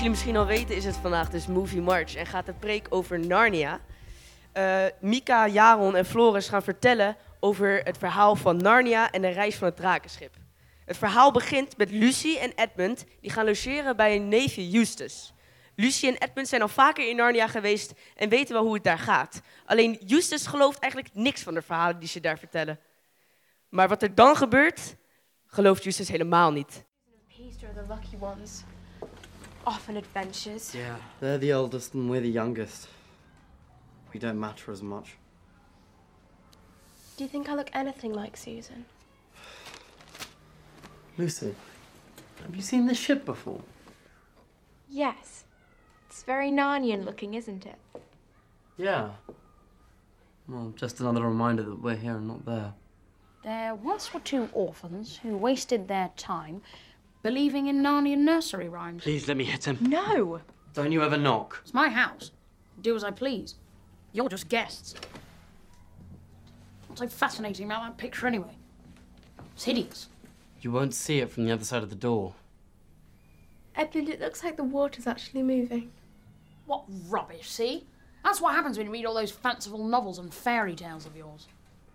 [0.00, 3.18] jullie misschien al weten is het vandaag dus Movie March en gaat de preek over
[3.18, 3.80] Narnia.
[4.52, 9.56] Eh, Mika, Jaron en Floris gaan vertellen over het verhaal van Narnia en de reis
[9.56, 10.34] van het drakenschip.
[10.84, 15.32] Het verhaal begint met Lucy en Edmund die gaan logeren bij een neefje Eustace.
[15.76, 18.98] Lucy en Edmund zijn al vaker in Narnia geweest en weten wel hoe het daar
[18.98, 19.40] gaat.
[19.64, 22.80] Alleen Eustace gelooft eigenlijk niks van de verhalen die ze daar vertellen.
[23.68, 24.96] Maar wat er dan gebeurt,
[25.46, 26.84] gelooft Eustace helemaal niet.
[29.66, 30.74] Off on adventures.
[30.74, 32.88] Yeah, they're the oldest and we're the youngest.
[34.12, 35.16] We don't matter as much.
[37.16, 38.86] Do you think I look anything like Susan?
[41.18, 41.54] Lucy,
[42.42, 43.60] have you seen this ship before?
[44.88, 45.44] Yes.
[46.08, 47.78] It's very Narnian looking, isn't it?
[48.76, 49.10] Yeah.
[50.48, 52.72] Well, just another reminder that we're here and not there.
[53.44, 56.62] There once were two orphans who wasted their time
[57.22, 59.02] believing in Narnian nursery rhymes.
[59.02, 59.78] Please let me hit him.
[59.80, 60.40] No!
[60.74, 61.60] Don't you ever knock.
[61.62, 62.30] It's my house.
[62.80, 63.56] Do as I please.
[64.12, 64.94] You're just guests.
[66.86, 68.56] What's so fascinating about that picture anyway?
[69.54, 70.08] It's hideous.
[70.60, 72.34] You won't see it from the other side of the door.
[73.76, 75.90] Edmund, it looks like the water's actually moving.
[76.66, 77.86] What rubbish, see?
[78.24, 81.46] That's what happens when you read all those fanciful novels and fairy tales of yours.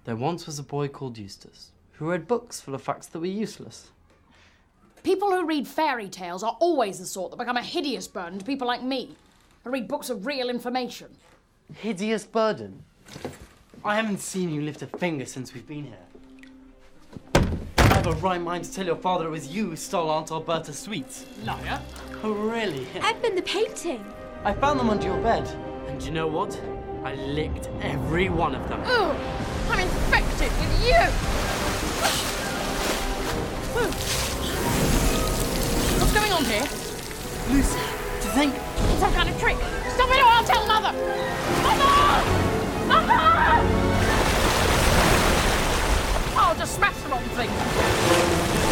[0.06, 3.26] There once was a boy called Eustace who read books full of facts that were
[3.26, 3.92] useless.
[5.06, 8.44] People who read fairy tales are always the sort that become a hideous burden to
[8.44, 9.16] people like me,
[9.64, 11.16] who read books of real information.
[11.76, 12.84] Hideous burden.
[13.84, 16.00] I haven't seen you lift a finger since we've been here.
[17.78, 20.32] I have a right mind to tell your father it was you who stole Aunt
[20.32, 21.28] Alberta's sweets.
[21.44, 21.80] Liar.
[22.24, 22.88] Oh, really?
[22.96, 24.04] Edmund, the painting!
[24.44, 25.48] I found them under your bed.
[25.88, 26.60] And you know what?
[27.04, 28.82] I licked every one of them.
[28.84, 29.16] Ugh,
[29.70, 30.96] I'm infected with you!
[36.26, 36.66] Going on here?
[37.52, 39.58] Lucy, to think It's some kind of trick.
[39.94, 40.92] Stop it or I'll tell Mother!
[41.62, 41.86] Mother!
[42.88, 43.14] Mother!
[46.36, 47.50] I'll just smash the rotten thing.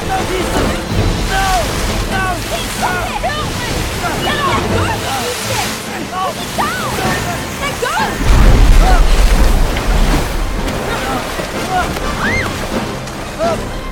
[0.10, 0.18] No,
[1.30, 1.46] No!
[2.10, 2.26] No!
[2.74, 3.22] Stop it!
[3.22, 3.70] Help me!
[4.26, 4.50] No!
[5.86, 6.74] Let go!
[7.62, 7.96] Let go!
[13.38, 13.83] What's ah!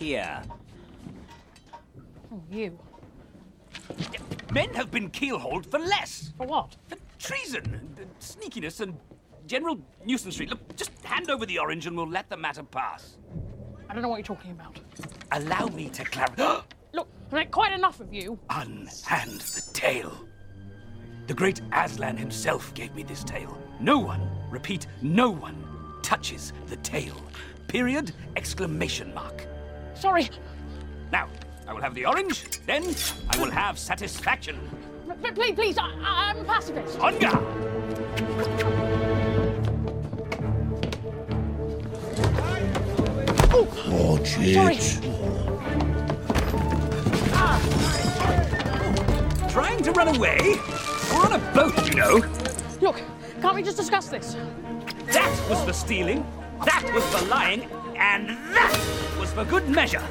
[0.00, 0.42] Here.
[2.32, 2.76] Oh, you.
[4.52, 6.32] Men have been keelhauled for less.
[6.36, 6.74] For what?
[6.88, 7.80] For treason,
[8.18, 8.98] sneakiness, and
[9.46, 10.40] general nuisance.
[10.40, 13.18] Look, just hand over the orange and we'll let the matter pass.
[13.88, 14.80] I don't know what you're talking about.
[15.32, 16.60] Allow me to clarify.
[16.92, 18.38] Look, I've had quite enough of you.
[18.48, 20.12] Unhand the tail.
[21.26, 23.56] The great Aslan himself gave me this tail.
[23.78, 25.64] No one, repeat, no one
[26.02, 27.14] touches the tail.
[27.68, 29.46] Period, exclamation mark.
[30.00, 30.30] Sorry.
[31.12, 31.28] Now,
[31.68, 32.94] I will have the orange, then
[33.28, 34.58] I will have satisfaction.
[35.06, 36.98] But, but please, please, I, I'm a pacifist.
[37.00, 37.44] On guard!
[43.90, 44.76] Watch Sorry.
[44.76, 45.00] it.
[47.34, 47.60] Ah.
[49.50, 50.56] Trying to run away?
[51.12, 52.24] We're on a boat, you know.
[52.80, 53.02] Look,
[53.42, 54.34] can't we just discuss this?
[55.08, 56.24] That was the stealing,
[56.64, 57.68] that was the lying,
[58.00, 58.72] and that
[59.18, 60.00] was for good measure.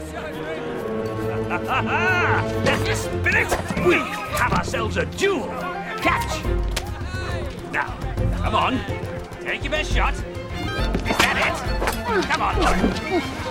[1.49, 3.49] That's spirit!
[3.85, 3.95] We
[4.37, 5.47] have ourselves a duel!
[5.97, 6.43] Catch!
[7.71, 7.97] Now,
[8.43, 8.79] come on.
[9.41, 10.13] Take your best shot.
[10.13, 11.55] Is that it?
[12.25, 12.55] Come on.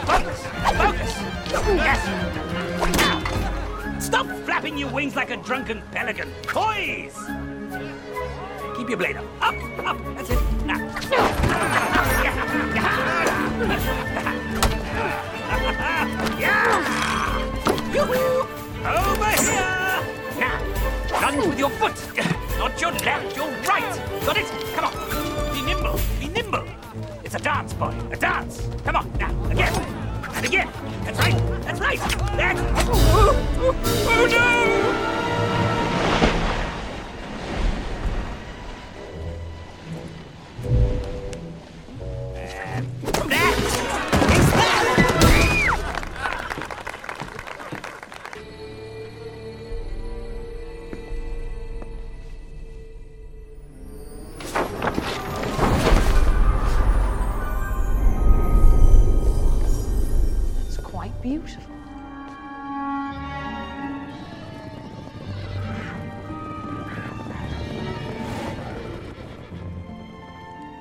[0.06, 0.46] Focus!
[0.76, 1.12] Focus!
[1.76, 2.06] Yes!
[2.98, 6.32] Now, stop flapping your wings like a drunken pelican.
[6.44, 7.18] Poise!
[8.76, 9.24] Keep your blade up.
[9.42, 9.54] Up,
[9.84, 9.98] up.
[10.14, 10.38] That's it.
[10.64, 10.78] Now.
[17.98, 18.44] Over here!
[20.38, 20.62] Now,
[21.20, 21.96] lunge with your foot.
[22.56, 24.24] Not your left, your right.
[24.24, 24.46] Got it?
[24.74, 25.52] Come on.
[25.52, 25.98] Be nimble.
[26.20, 26.64] Be nimble.
[27.24, 27.92] It's a dance, boy.
[28.12, 28.68] A dance.
[28.84, 29.12] Come on.
[29.18, 29.74] Now, again.
[30.32, 30.68] And again.
[31.04, 31.62] That's right.
[31.62, 31.98] That's right.
[32.36, 32.56] That.
[32.86, 33.74] Oh, oh,
[34.08, 34.87] oh no!
[61.28, 61.74] Beautiful.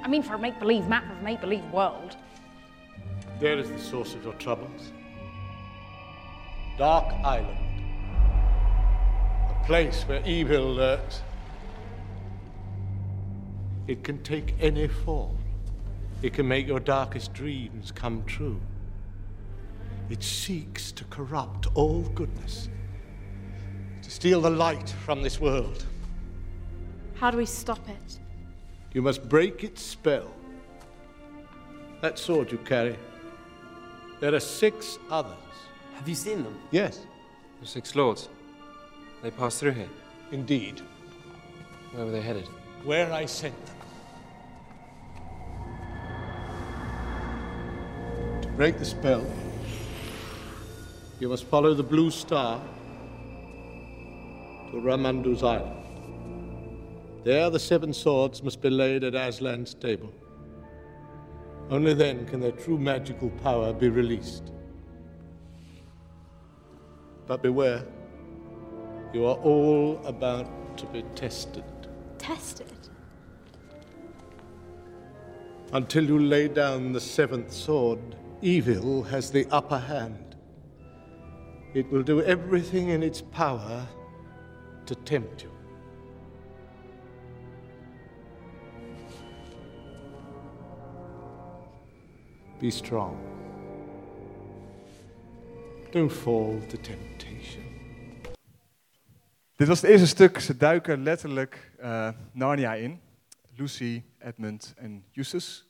[0.04, 2.16] I mean, for a make believe map of a make believe world.
[3.42, 4.94] There is the source of your troubles.
[6.78, 7.82] Dark Island.
[9.50, 11.24] A place where evil lurks.
[13.88, 15.38] It can take any form.
[16.22, 18.62] It can make your darkest dreams come true.
[20.10, 22.70] It seeks to corrupt all goodness,
[24.02, 25.86] to steal the light from this world.
[27.16, 28.20] How do we stop it?
[28.94, 30.32] You must break its spell.
[32.02, 32.96] That sword you carry.
[34.20, 35.36] There are six others.
[35.96, 36.58] Have you seen them?
[36.72, 37.06] Yes,
[37.60, 38.30] The six lords.
[39.24, 39.90] They passed through here.
[40.32, 40.82] indeed.
[41.92, 42.48] Where were they headed?
[42.84, 43.76] Where I sent them.
[48.42, 49.26] To break the spell,
[51.20, 52.62] you must follow the blue star
[54.72, 55.74] to Ramandu's island.
[57.24, 60.14] There, the seven swords must be laid at Aslan's table.
[61.70, 64.52] Only then can their true magical power be released.
[67.26, 67.84] But beware,
[69.14, 71.66] you are all about to be tested.
[72.18, 72.72] Tested.
[75.74, 78.00] Until you lay down the seventh sword,
[78.42, 80.27] evil has the upper hand.
[81.78, 83.88] It will do everything in its power
[84.86, 85.52] to tempt you.
[92.60, 93.16] Be strong.
[95.92, 97.64] Don't fall to temptation.
[99.56, 100.40] Dit was het eerste stuk.
[100.40, 103.00] Ze duiken letterlijk eh, Narnia in.
[103.56, 105.64] Lucy, Edmund en Eustace.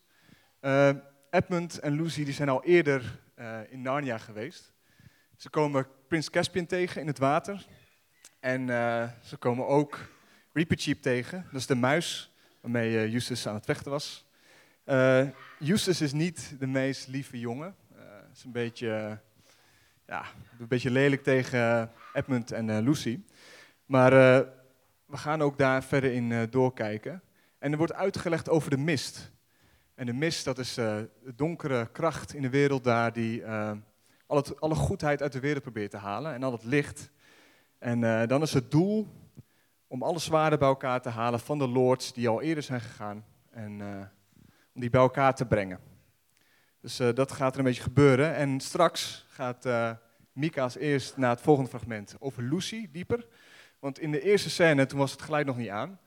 [0.59, 0.89] Eh,
[1.29, 4.75] Edmund en Lucy die zijn al eerder eh, in Narnia geweest.
[5.37, 7.65] Ze komen Prins Caspian tegen in het water.
[8.39, 9.99] En eh, ze komen ook
[10.53, 11.45] Reapercheap tegen.
[11.51, 14.25] Dat is de muis waarmee eh, Eustace aan het vechten was.
[14.83, 15.27] Eh
[15.59, 17.75] Eustace is niet de meest lieve jongen.
[17.95, 18.01] Eh
[18.33, 19.11] is een beetje, eh,
[20.07, 20.25] ja,
[20.59, 21.83] een beetje lelijk tegen eh,
[22.13, 23.19] Edmund en eh, Lucy.
[23.85, 24.47] Maar eh,
[25.05, 27.21] we gaan ook daar verder in eh, doorkijken.
[27.59, 29.31] En er wordt uitgelegd over de mist.
[29.95, 33.71] En de mist, dat is eh, de donkere kracht in de wereld daar die eh,
[34.27, 37.11] alle goedheid uit de wereld probeert te halen en al het licht.
[37.79, 39.07] En eh, dan is het doel
[39.87, 43.25] om alle zwaarden bij elkaar te halen van de lords die al eerder zijn gegaan.
[43.49, 43.87] En eh,
[44.73, 45.79] om die bij elkaar te brengen.
[46.81, 48.35] Dus eh, dat gaat er een beetje gebeuren.
[48.35, 49.91] En straks gaat eh,
[50.31, 53.27] Mika als eerst naar het volgende fragment over Lucy dieper.
[53.79, 55.99] Want in de eerste scène, toen was het geluid nog niet aan,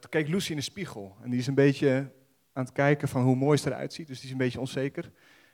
[0.00, 1.16] toen keek Lucy in de spiegel.
[1.22, 2.12] En die is een beetje
[2.52, 5.12] aan het kijken van hoe mooi ze eruit ziet, dus die is een beetje onzeker.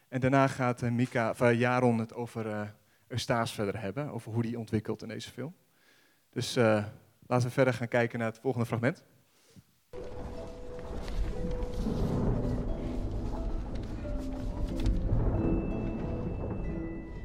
[0.09, 2.69] En daarna gaat eh, Mika, of, eh, Jaron het over eh
[3.09, 5.55] Eustace verder hebben, over hoe die ontwikkelt in deze film.
[6.31, 6.85] Dus eh,
[7.27, 9.05] laten we verder gaan kijken naar het volgende fragment.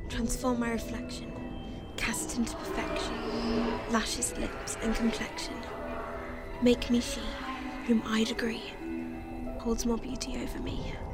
[0.08, 1.28] Transform my reflection,
[1.96, 3.16] cast into perfection,
[3.92, 5.56] lashes, lips, and complexion.
[6.62, 7.22] Make me she,
[7.88, 8.74] whom I'd agree,
[9.58, 11.12] holds more beauty over me.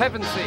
[0.00, 0.40] Pevensey.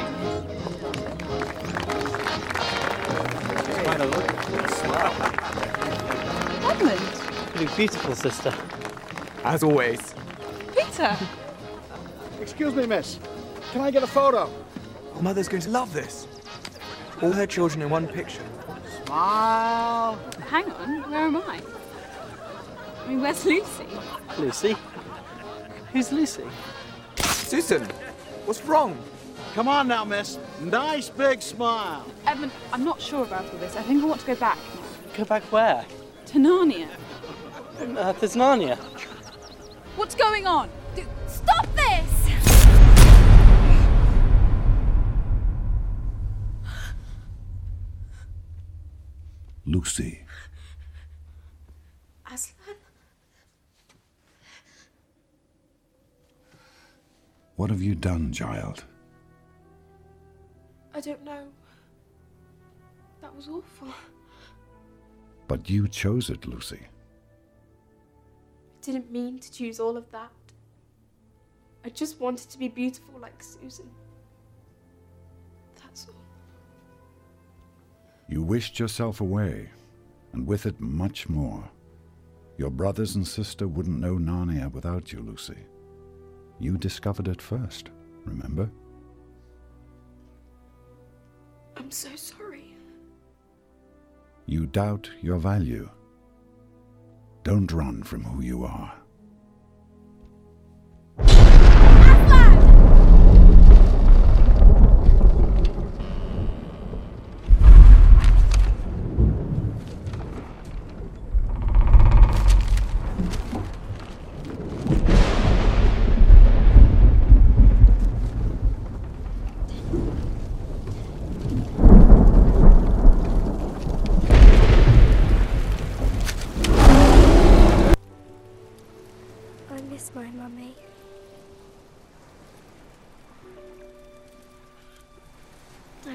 [6.66, 7.02] Edmund?
[7.54, 8.52] You look beautiful, sister.
[9.44, 10.16] As always.
[10.76, 11.16] Peter?
[12.42, 13.20] Excuse me, miss.
[13.72, 14.50] Can I get a photo?
[15.14, 16.26] Oh, Mother's going to love this.
[17.22, 18.42] All her children in one picture.
[19.06, 20.18] Smile.
[20.48, 21.62] Hang on, where am I?
[23.06, 23.86] I mean, where's Lucy?
[24.40, 24.76] Lucy?
[25.92, 26.46] Who's Lucy?
[27.20, 27.84] Susan,
[28.46, 28.98] what's wrong?
[29.54, 30.40] Come on now, miss.
[30.62, 32.04] Nice big smile.
[32.26, 33.76] Edmund, I'm not sure about all this.
[33.76, 35.16] I think I want to go back now.
[35.16, 35.86] Go back where?
[36.26, 36.88] To Narnia.
[37.80, 38.78] On Earth is Narnia.
[39.96, 40.70] What's going on?
[40.96, 42.10] D- Stop this!
[49.66, 50.26] Lucy.
[52.26, 52.76] Aslan?
[57.56, 58.86] What have you done, child?
[60.94, 61.48] I don't know.
[63.22, 63.94] That was awful.
[65.48, 66.80] But you chose it, Lucy.
[66.82, 70.32] I didn't mean to choose all of that.
[71.86, 73.90] I just wanted to be beautiful like Susan.
[75.82, 76.16] That's all.
[78.30, 79.70] You wished yourself away,
[80.32, 81.70] and with it much more.
[82.58, 85.58] Your brothers and sister wouldn't know Narnia without you, Lucy.
[86.60, 87.90] You discovered it first,
[88.26, 88.70] remember?
[91.78, 92.76] I'm so sorry.
[94.46, 95.90] You doubt your value.
[97.44, 99.03] Don't run from who you are.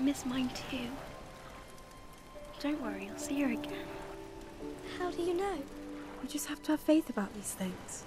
[0.08, 0.88] Miss mine too.
[2.60, 3.84] Don't worry, I'll see her again.
[4.98, 5.58] How do you know?
[6.22, 8.04] We just have to have faith about these things.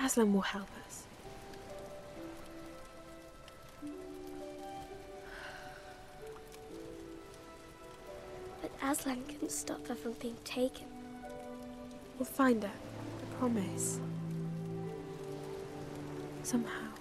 [0.00, 1.04] Aslan will help us.
[8.62, 10.86] But Aslan couldn't stop her from being taken.
[12.18, 12.70] We'll find her.
[12.70, 14.00] I promise.
[16.42, 16.91] Somehow.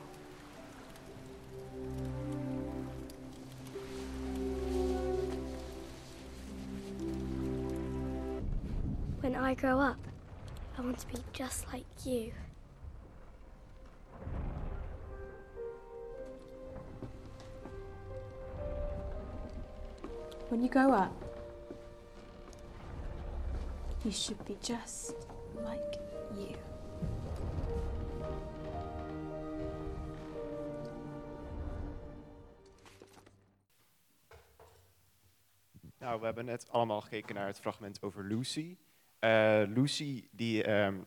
[9.62, 10.08] Grow up,
[10.76, 12.32] I want to be just like you.
[20.50, 21.14] When you grow up,
[24.04, 25.14] you should be just
[25.64, 25.96] like
[26.36, 26.56] you.
[36.00, 38.78] Nou, we hebben net allemaal gekeken naar het fragment over Lucy.
[39.22, 40.98] Eh, Lucy die ehm,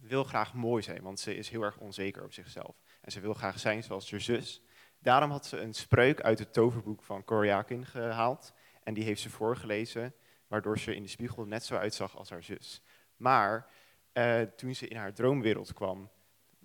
[0.00, 2.76] wil graag mooi zijn, want ze is heel erg onzeker op zichzelf.
[3.00, 4.62] En ze wil graag zijn zoals haar zus.
[4.98, 8.52] Daarom had ze een spreuk uit het toverboek van Koryakin gehaald.
[8.82, 10.14] En die heeft ze voorgelezen,
[10.46, 12.82] waardoor ze in de spiegel net zo uitzag als haar zus.
[13.16, 13.70] Maar
[14.12, 16.10] eh, toen ze in haar droomwereld kwam,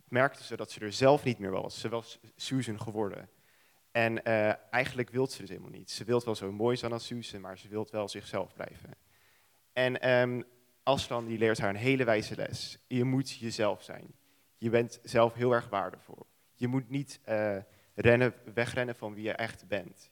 [0.07, 1.79] merkte ze dat ze er zelf niet meer was.
[1.79, 3.29] Ze was Susan geworden.
[3.91, 5.91] En eh, eigenlijk wil ze dus helemaal niet.
[5.91, 8.97] Ze wil wel zo mooi zijn als Susan, maar ze wil wel zichzelf blijven.
[9.73, 10.41] En ehm
[10.85, 12.77] Aslan die leert haar een hele wijze les.
[12.87, 14.15] Je moet jezelf zijn.
[14.57, 16.25] Je bent zelf heel erg waardevol.
[16.53, 17.57] Je moet niet eh,
[17.93, 20.11] rennen, wegrennen van wie je echt bent.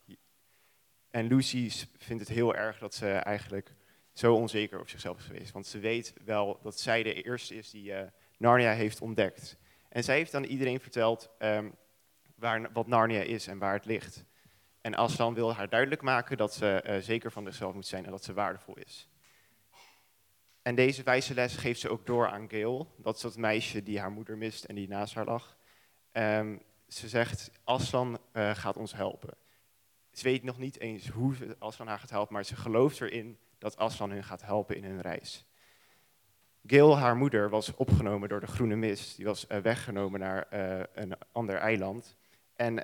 [1.10, 3.76] En Lucy vindt het heel erg dat ze eigenlijk
[4.14, 5.52] zo onzeker op zichzelf is geweest.
[5.52, 9.58] Want ze weet wel dat zij de eerste is die eh, Narnia heeft ontdekt.
[9.90, 11.70] En zij heeft aan iedereen verteld ehm,
[12.36, 14.26] waar, wat Narnia is en waar het ligt.
[14.82, 18.12] En Aslan wil haar duidelijk maken dat ze eh, zeker van zichzelf moet zijn en
[18.12, 19.08] dat ze waardevol is.
[20.64, 22.88] En deze wijze les geeft ze ook door aan Gail.
[22.98, 25.58] Dat is dat meisje die haar moeder mist en die naast haar lag.
[26.12, 29.34] Ehm, ze zegt, Aslan eh, gaat ons helpen.
[30.12, 33.78] Ze weet nog niet eens hoe Aslan haar gaat helpen, maar ze gelooft erin dat
[33.78, 35.46] Aslan hun gaat helpen in hun reis.
[36.66, 39.16] Gail, haar moeder, was opgenomen door de groene mist.
[39.16, 42.16] Die was eh, weggenomen naar eh, een ander eiland.
[42.56, 42.80] En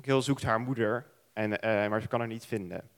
[0.00, 1.48] Gail zoekt haar moeder, en,
[1.90, 2.90] maar ze kan haar niet vinden.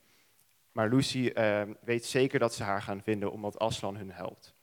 [0.75, 4.55] Maar Lucy eh, weet zeker dat ze haar gaan vinden omdat Aslan hun helpt.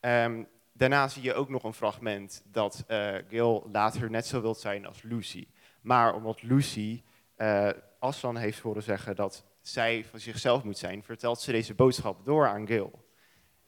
[0.00, 4.58] Ehm, Daarna zie je ook nog een fragment dat eh Gil later net zo wilt
[4.58, 5.48] zijn als Lucy.
[5.80, 7.02] Maar omdat Lucy
[7.36, 12.24] eh Aslan heeft horen zeggen dat zij van zichzelf moet zijn, vertelt ze deze boodschap
[12.24, 13.08] door aan Gil.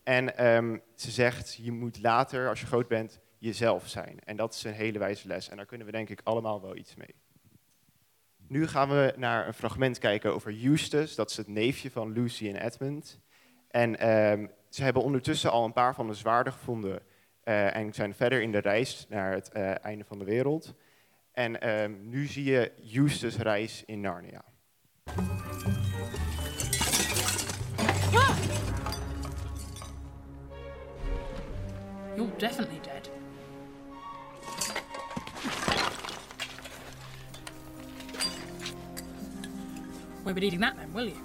[0.03, 4.21] En ehm, ze zegt, je moet later, als je groot bent, jezelf zijn.
[4.25, 5.49] En dat is een hele wijze les.
[5.49, 7.15] En daar kunnen we denk ik allemaal wel iets mee.
[8.51, 11.17] Nu gaan we naar een fragment kijken over Eustace.
[11.17, 13.21] Dat is het neefje van Lucy en Edmund.
[13.69, 17.03] En ehm, ze hebben ondertussen al een paar van de zwaarden gevonden.
[17.43, 20.75] eh, en zijn verder in de reis naar het eh, einde van de wereld.
[21.33, 24.45] En ehm, nu zie je Eustace reis in Narnia.
[32.17, 33.00] You're definitely dead.
[40.31, 41.17] Won't be needing that then, will you?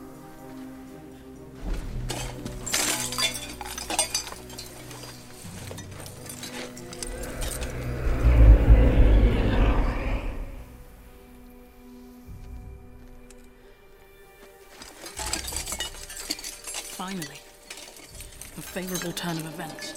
[16.95, 17.27] Finally,
[18.57, 19.93] a favourable turn of events.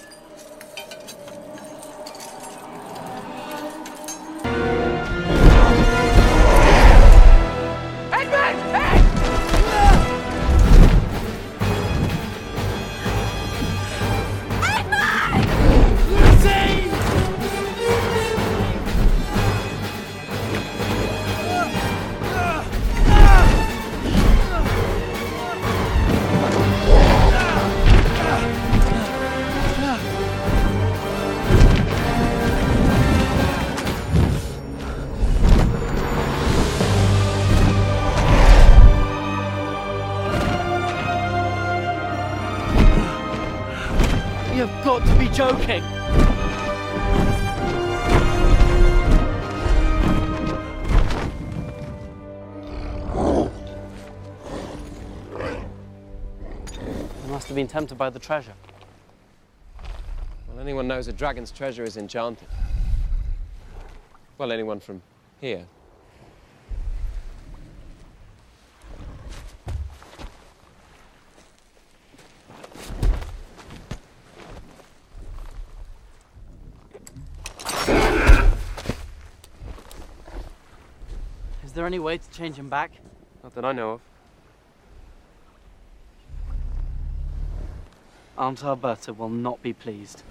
[45.38, 45.85] Joking.
[45.85, 45.88] I
[57.29, 58.53] must have been tempted by the treasure.
[60.48, 62.48] Well, anyone knows a dragon's treasure is enchanted.
[64.38, 65.03] Well, anyone from
[65.40, 65.66] here.
[81.88, 82.90] Any way to change him back?
[83.42, 84.01] Not that I know of.
[88.37, 90.22] Aunt Alberta will not be pleased.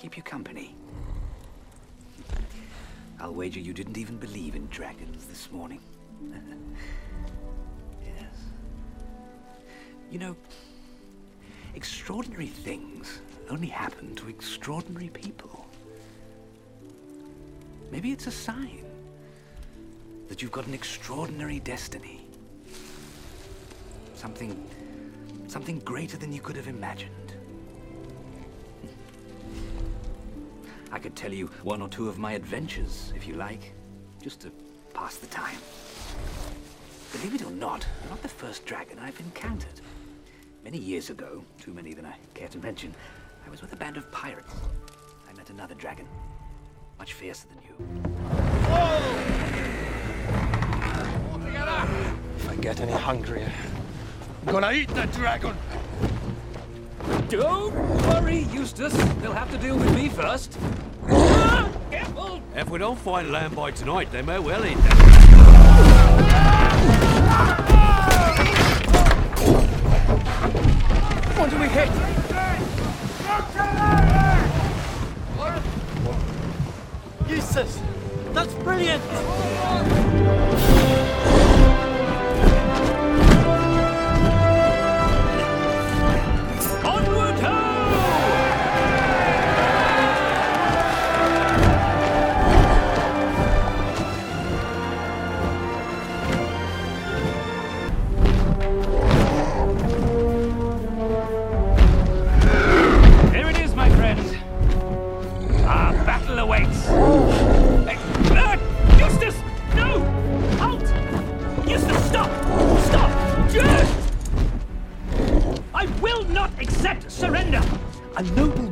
[0.00, 0.74] Keep you company.
[3.20, 5.78] I'll wager you didn't even believe in dragons this morning.
[8.02, 8.34] yes.
[10.10, 10.36] You know,
[11.74, 15.66] extraordinary things only happen to extraordinary people.
[17.90, 18.82] Maybe it's a sign
[20.30, 22.22] that you've got an extraordinary destiny.
[24.14, 24.66] Something.
[25.46, 27.29] something greater than you could have imagined.
[30.92, 33.72] I could tell you one or two of my adventures, if you like,
[34.20, 34.50] just to
[34.92, 35.58] pass the time.
[37.12, 39.80] Believe it or not, you're not the first dragon I've encountered.
[40.64, 42.92] Many years ago, too many than I care to mention,
[43.46, 44.52] I was with a band of pirates.
[45.28, 46.08] I met another dragon,
[46.98, 47.74] much fiercer than you.
[52.36, 53.52] If I get any hungrier,
[54.46, 55.56] I'm gonna eat the dragon!
[57.30, 57.72] Don't
[58.08, 58.92] worry, Eustace.
[59.20, 60.58] They'll have to deal with me first.
[61.88, 62.42] Careful!
[62.56, 64.96] If we don't find land by tonight, they may well eat them.
[71.38, 71.88] What do we hit?
[77.28, 77.80] Eustace!
[78.32, 79.02] That's brilliant!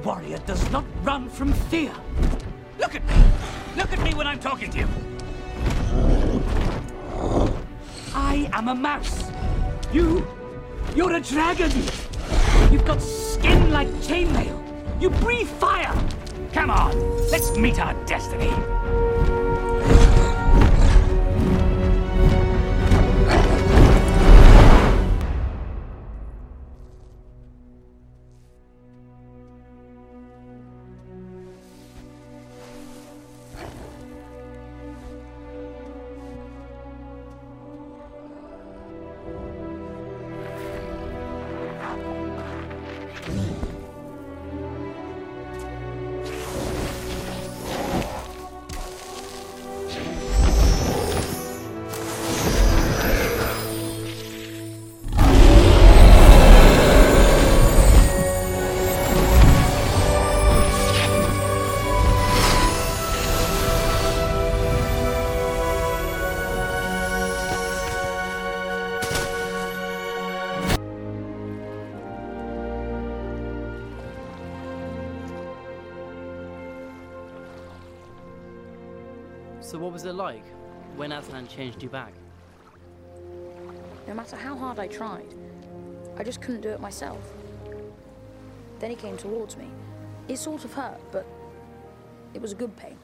[0.04, 1.92] Warrior does not run from fear.
[2.78, 3.14] Look at me!
[3.76, 4.88] Look at me when I'm talking to you!
[8.14, 9.30] I am a mouse.
[9.92, 10.26] You,
[10.96, 11.70] you're a dragon.
[12.70, 14.56] You've got skin like chainmail.
[15.00, 15.94] You breathe fire.
[16.52, 16.92] Come on,
[17.30, 18.50] let's meet our destiny.
[79.98, 80.44] Was it like
[80.94, 82.12] when Aslan changed you back?
[84.06, 85.34] No matter how hard I tried,
[86.16, 87.18] I just couldn't do it myself.
[88.78, 89.66] Then he came towards me.
[90.28, 91.26] It sort of hurt, but
[92.32, 92.96] it was a good pain.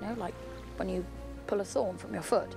[0.00, 0.34] You know, like
[0.78, 1.06] when you
[1.46, 2.56] pull a thorn from your foot.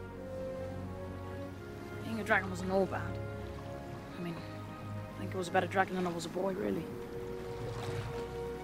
[2.06, 3.20] Being a dragon wasn't all bad.
[4.18, 4.36] I mean,
[5.16, 6.84] I think I was a better dragon than I was a boy, really.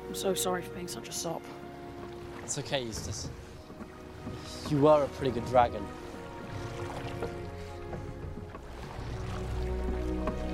[0.08, 1.44] I'm so sorry for being such a sop.
[2.44, 3.30] It's okay, Eustace.
[4.70, 5.86] You are a pretty good dragon.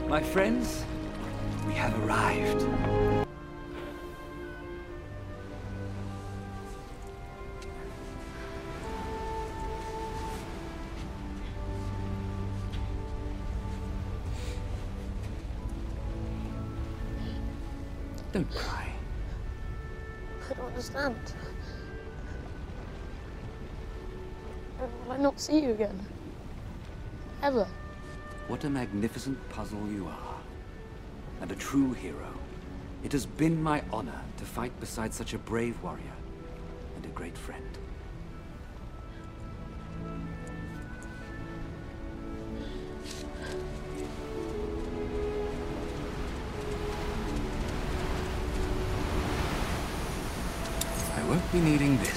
[0.07, 0.83] My friends,
[1.67, 2.65] we have arrived.
[18.33, 18.87] Don't cry.
[20.49, 21.15] I don't understand.
[25.17, 25.99] Not see you again?
[27.41, 27.67] Ever?
[28.47, 30.35] What a magnificent puzzle you are.
[31.41, 32.33] And a true hero.
[33.03, 36.03] It has been my honor to fight beside such a brave warrior
[36.95, 37.65] and a great friend.
[51.15, 51.97] I won't be needing.
[51.97, 52.16] This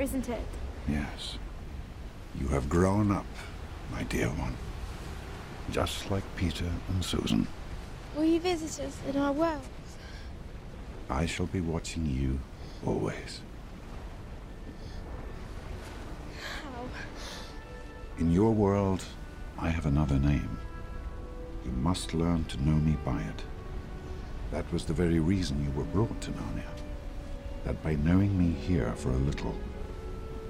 [0.00, 0.46] isn't it?
[0.88, 1.38] Yes.
[2.40, 3.26] You have grown up,
[3.90, 4.56] my dear one.
[5.70, 7.46] Just like Peter and Susan.
[8.14, 9.62] Will you visit us in our world?
[11.08, 12.40] I shall be watching you
[12.84, 13.40] always.
[16.62, 16.84] How?
[18.18, 19.04] In your world,
[19.58, 20.58] I have another name.
[21.64, 23.42] You must learn to know me by it.
[24.50, 26.62] That was the very reason you were brought to Narnia.
[27.64, 29.54] That by knowing me here for a little,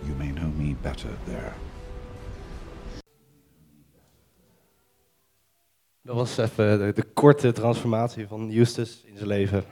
[0.07, 1.53] you may know me better there.
[6.03, 9.65] Dat was even de, korte transformatie van Eustace in zijn leven.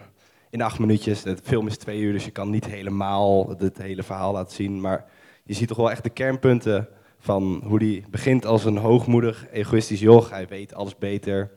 [0.51, 1.23] In acht minuutjes.
[1.23, 4.81] De film is twee uur, dus je kan niet helemaal het hele verhaal laten zien.
[4.81, 5.05] Maar
[5.44, 10.01] je ziet toch wel echt de kernpunten van hoe hij begint als een hoogmoedig, egoïstisch
[10.01, 10.31] joch.
[10.31, 11.51] Hij weet alles beter,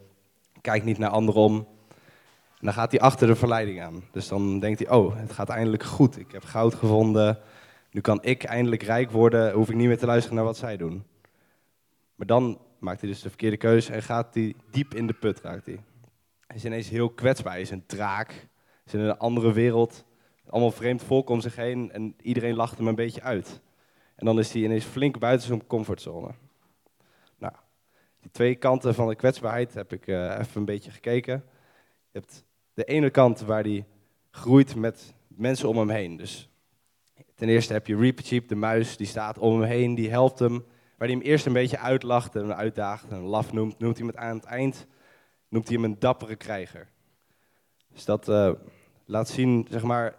[0.62, 1.68] kijkt niet naar anderen om.
[2.60, 4.04] En dan gaat hij achter de verleiding aan.
[4.12, 6.20] Dus dan denkt hij, oh, het gaat eindelijk goed.
[6.20, 7.40] Ik heb goud gevonden.
[7.98, 9.54] Nu kan ik eindelijk rijk worden.
[9.54, 11.04] Hoef ik niet meer te luisteren naar wat zij doen.
[12.16, 15.42] Maar dan maakt hij dus de verkeerde keuze en gaat hij diep in de put,
[15.42, 15.84] raakt hij.
[16.48, 17.52] Hij is ineens heel kwetsbaar.
[17.52, 18.30] Hij is een draak.
[18.30, 20.06] Hij is in een andere wereld.
[20.48, 23.62] Allemaal vreemd volk om zich heen en iedereen lacht hem een beetje uit.
[24.16, 26.32] En dan is hij ineens flink buiten zijn comfortzone.
[27.38, 27.54] Nou,
[28.22, 31.44] die twee kanten van de kwetsbaarheid heb ik eh, even een beetje gekeken.
[32.12, 33.86] Je hebt de ene kant waar hij
[34.32, 36.18] groeit met mensen om hem heen.
[36.18, 36.50] Dus
[37.38, 40.65] ten eerste heb je Reapercheap, de muis, die staat om hem heen, die helpt hem.
[40.97, 44.17] Waar hij hem eerst een beetje uitlacht en uitdaagt en laf noemt, noemt hij hem
[44.17, 44.88] aan het eind
[45.50, 46.88] noemt hij hem een dappere krijger.
[47.93, 48.52] Dus dat eh,
[49.06, 50.15] laat zien, zeg maar,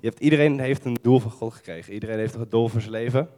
[0.00, 1.92] Je hebt, iedereen heeft een doel van God gekregen.
[1.92, 3.28] Iedereen heeft een doel voor zijn leven.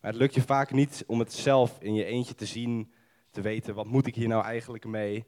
[0.00, 2.92] Maar het lukt je vaak niet om het zelf in je eentje te zien,
[3.30, 5.24] te weten, wat moet ik hier nou eigenlijk mee?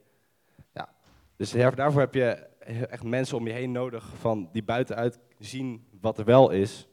[0.75, 0.89] Ja.
[1.37, 2.31] Dus daarvoor heb je
[2.87, 6.89] echt mensen om je heen nodig van die buitenuit zien wat er wel is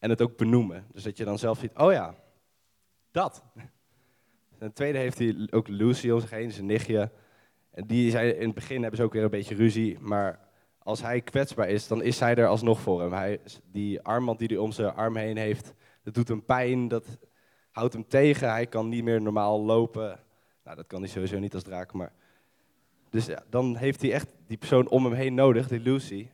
[0.00, 0.86] en het ook benoemen.
[0.92, 2.14] Dus dat je dan zelf ziet, oh ja,
[3.10, 3.42] dat.
[3.54, 7.10] En ten tweede heeft hij ook Lucy om zich heen, zijn nichtje.
[7.70, 11.02] En die zijn, in het begin hebben ze ook weer een beetje ruzie, maar als
[11.02, 13.12] hij kwetsbaar is, dan is zij er alsnog voor hem.
[13.12, 17.18] Hij, die armband die hij om zijn arm heen heeft, dat doet hem pijn, dat
[17.70, 18.50] houdt hem tegen.
[18.50, 20.20] Hij kan niet meer normaal lopen.
[20.64, 22.12] Nou, dat kan hij sowieso niet als draak, maar...
[23.10, 26.28] Dus ja, dan heeft hij echt die persoon om hem heen nodig, die Lucy,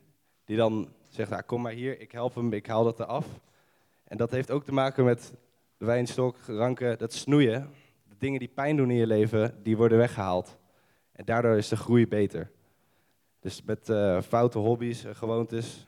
[0.45, 3.27] die dan zegt, nou, kom maar hier, ik help hem, ik haal dat eraf.
[4.07, 5.35] En dat heeft ook te maken met
[5.77, 7.71] wijnstok, ranken, dat snoeien.
[8.09, 10.59] De dingen die pijn doen in je leven, die worden weggehaald.
[11.12, 12.51] En daardoor is de groei beter.
[13.40, 15.87] Dus met eh, foute hobby's, gewoontes,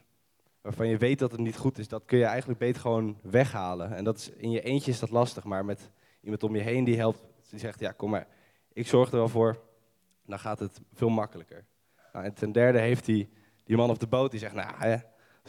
[0.60, 3.94] waarvan je weet dat het niet goed is, dat kun je eigenlijk beter gewoon weghalen.
[3.94, 6.84] En dat is, in je eentje is dat lastig, maar met iemand om je heen
[6.84, 8.26] die helpt, die zegt, ja kom maar,
[8.72, 9.60] ik zorg er wel voor,
[10.26, 11.64] dan gaat het veel makkelijker.
[12.12, 13.28] Nou, en ten derde heeft hij
[13.64, 15.00] die man op de boot die zegt, nou, als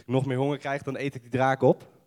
[0.01, 1.98] ik nog meer honger krijg, dan eet ik die draak op.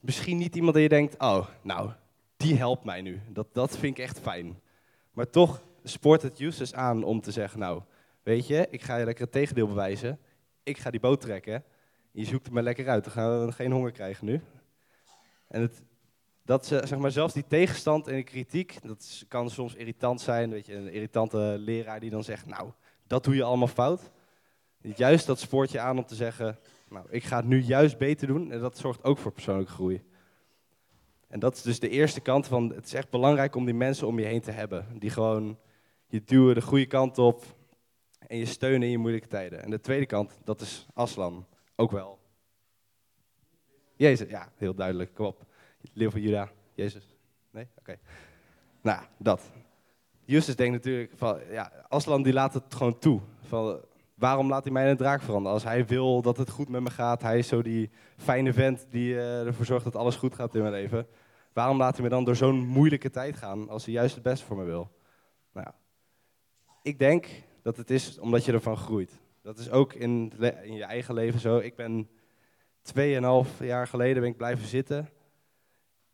[0.00, 1.90] Misschien niet iemand die je denkt, oh, nou,
[2.36, 3.20] die helpt mij nu.
[3.28, 4.60] Dat, dat vind ik echt fijn.
[5.12, 7.82] Maar toch spoort het Justus aan om te zeggen, nou,
[8.22, 10.18] weet je, ik ga je lekker het tegendeel bewijzen.
[10.62, 11.64] Ik ga die boot trekken.
[12.10, 13.04] Je zoekt het maar lekker uit.
[13.04, 14.40] Dan gaan we geen honger krijgen nu.
[15.48, 15.82] En het,
[16.44, 20.50] dat ze, zeg maar, zelfs die tegenstand en de kritiek, dat kan soms irritant zijn.
[20.50, 22.70] Weet je, een irritante leraar die dan zegt, nou,
[23.06, 24.10] dat doe je allemaal fout.
[24.80, 26.58] Juist dat spoort je aan om te zeggen,
[26.90, 28.52] nou, ik ga het nu juist beter doen.
[28.52, 30.02] En dat zorgt ook voor persoonlijke groei.
[31.28, 34.06] En dat is dus de eerste kant van, het is echt belangrijk om die mensen
[34.06, 34.86] om je heen te hebben.
[34.98, 35.58] Die gewoon
[36.06, 37.44] je duwen de goede kant op
[38.18, 39.62] en je steunen in je moeilijke tijden.
[39.62, 41.46] En de tweede kant, dat is Aslan.
[41.76, 42.18] Ook wel.
[43.96, 45.44] Jezus, ja, heel duidelijk, kom op.
[45.94, 47.16] Van Juda, Jezus.
[47.50, 47.68] Nee?
[47.78, 47.98] Oké.
[48.80, 49.50] Nou, dat.
[50.24, 53.20] Justus denkt natuurlijk van, ja, Aslan die laat het gewoon toe.
[53.40, 53.80] Van,
[54.20, 55.52] waarom laat hij mij in een draak veranderen?
[55.52, 58.86] Als hij wil dat het goed met me gaat, hij is zo die fijne vent
[58.90, 61.06] die eh, ervoor zorgt dat alles goed gaat in mijn leven.
[61.52, 64.44] Waarom laat hij me dan door zo'n moeilijke tijd gaan als hij juist het beste
[64.44, 64.90] voor me wil?
[65.52, 65.74] Nou ja,
[66.82, 67.26] ik denk
[67.62, 69.20] dat het is omdat je ervan groeit.
[69.42, 71.58] Dat is ook in, in je eigen leven zo.
[71.58, 72.08] Ik ben
[72.82, 73.02] 2,5
[73.58, 75.08] jaar geleden ben ik blijven zitten.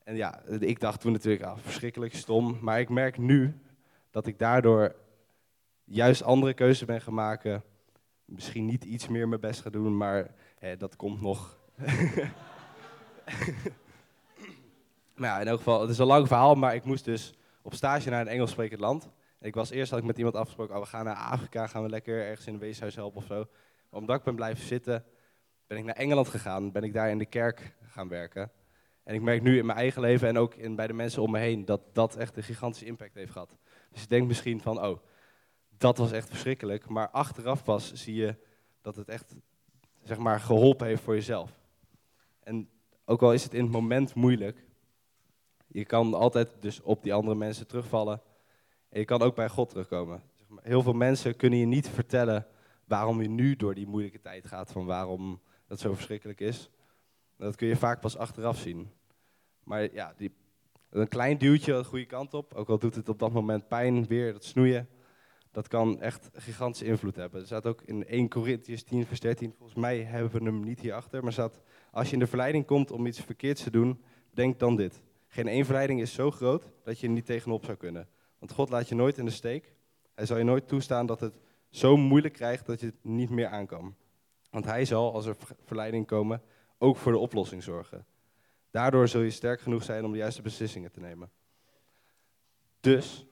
[0.04, 2.58] En ja, ik dacht toen natuurlijk, ah, verschrikkelijk stom.
[2.60, 3.60] Maar ik merk nu
[4.10, 4.94] dat ik daardoor
[5.84, 7.62] juist andere keuzes ben gaan maken.
[8.26, 11.58] Misschien niet iets meer mijn best ga doen, maar hè, dat komt nog.
[15.16, 17.74] maar ja, in elk geval, het is een lang verhaal, maar ik moest dus op
[17.74, 19.10] stage naar een Engels sprekend land.
[19.40, 21.88] Ik was eerst had ik met iemand afgesproken, oh, we gaan naar Afrika, gaan we
[21.88, 23.46] lekker ergens in een weeshuis helpen of zo.
[23.90, 25.04] Omdat ik ben blijven zitten,
[25.66, 28.50] ben ik naar Engeland gegaan, ben ik daar in de kerk gaan werken.
[29.04, 31.38] En ik merk nu in mijn eigen leven en ook bij de mensen om me
[31.38, 33.56] heen dat dat echt een gigantische impact heeft gehad.
[33.92, 34.98] Dus ik denk misschien van, oh,
[35.78, 36.88] dat was echt verschrikkelijk.
[36.88, 38.36] Maar achteraf pas zie je
[38.80, 39.34] dat het echt,
[40.02, 41.60] zeg maar, geholpen heeft voor jezelf.
[42.40, 42.68] En
[43.04, 44.66] ook al is het in het moment moeilijk,
[45.66, 48.22] je kan altijd dus op die andere mensen terugvallen.
[48.88, 50.22] En je kan ook bij God terugkomen.
[50.36, 52.46] Zeg maar, Heel veel mensen kunnen je niet vertellen
[52.84, 56.70] waarom je nu door die moeilijke tijd gaat, van waarom dat zo verschrikkelijk is.
[57.36, 58.90] Dat kun je vaak pas achteraf zien.
[59.62, 60.32] Maar ja, die,
[60.90, 64.06] een klein duwtje de goede kant op, ook al doet het op dat moment pijn,
[64.06, 64.88] weer dat snoeien,
[65.56, 67.40] dat kan echt gigantische invloed hebben.
[67.40, 70.80] Er staat ook in 1 Corinthians 10 vers 13, volgens mij hebben we hem niet
[70.80, 74.58] hierachter, maar staat, als je in de verleiding komt om iets verkeerds te doen, denk
[74.58, 75.02] dan dit.
[75.26, 78.08] Geen één verleiding is zo groot dat je er niet tegenop zou kunnen.
[78.38, 79.74] Want God laat je nooit in de steek.
[80.14, 81.38] Hij zal je nooit toestaan dat het
[81.70, 83.94] zo moeilijk krijgt dat je het niet meer aan kan.
[84.50, 86.42] Want hij zal, als er ver- verleiding komen,
[86.78, 88.06] ook voor de oplossing zorgen.
[88.70, 91.30] Daardoor zul je sterk genoeg zijn om de juiste beslissingen te nemen.
[92.80, 93.26] Dus,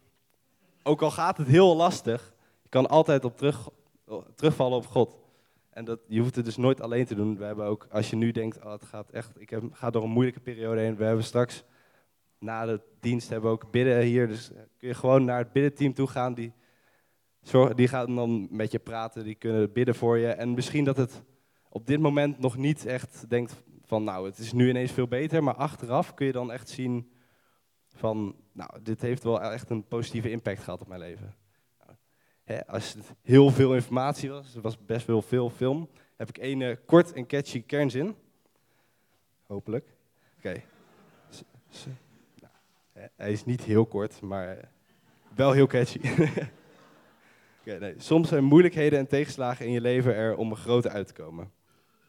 [0.84, 3.68] ook al gaat het heel lastig, je kan altijd op terug,
[4.34, 5.18] terugvallen op God.
[5.70, 7.36] En dat, je hoeft het dus nooit alleen te doen.
[7.36, 10.02] We hebben ook, als je nu denkt, oh, het gaat echt, ik heb, ga door
[10.02, 10.96] een moeilijke periode heen.
[10.96, 11.64] We hebben straks,
[12.38, 14.28] na de dienst, hebben we ook bidden hier.
[14.28, 16.34] Dus kun je gewoon naar het biddenteam toe gaan.
[16.34, 16.52] Die,
[17.74, 20.28] die gaan dan met je praten, die kunnen bidden voor je.
[20.28, 21.22] En misschien dat het
[21.68, 25.42] op dit moment nog niet echt denkt van, nou, het is nu ineens veel beter.
[25.42, 27.10] Maar achteraf kun je dan echt zien
[27.94, 31.35] van, nou, dit heeft wel echt een positieve impact gehad op mijn leven.
[32.66, 36.62] Als het heel veel informatie was, er was best wel veel film, heb ik één
[36.62, 38.14] eh, kort en catchy kernzin.
[39.46, 39.96] Hopelijk.
[40.38, 40.62] Oké.
[42.40, 44.64] Nou, hij is niet heel kort, maar eh,
[45.35, 46.00] wel heel catchy.
[47.96, 51.52] Soms zijn moeilijkheden en tegenslagen in je leven er om er groter uit te komen.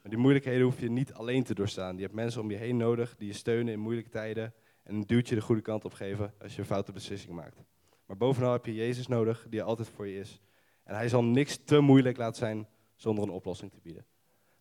[0.02, 1.96] Maar die moeilijkheden hoef je niet alleen te doorstaan.
[1.96, 4.54] Je hebt mensen om je heen nodig die je steunen in moeilijke tijden
[4.86, 7.64] en een duwtje de goede kant op geven als je een foute beslissing maakt.
[8.06, 10.42] Maar bovenal heb je Jezus nodig die altijd voor je is.
[10.84, 14.06] En hij zal niks te moeilijk laten zijn zonder een oplossing te bieden.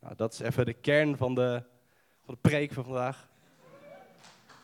[0.01, 1.63] Nou, dat is even de kern van de,
[2.25, 3.29] van de preek van vandaag.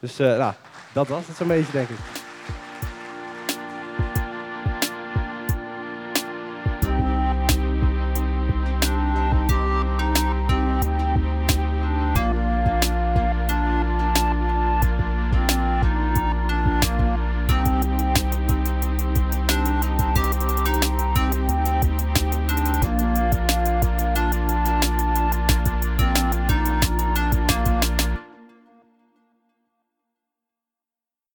[0.01, 0.55] Dus eh, nou,
[0.95, 2.30] dat was het zo'n beetje, denk ik.